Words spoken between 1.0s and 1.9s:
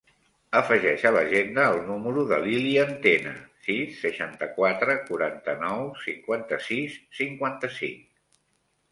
a l'agenda el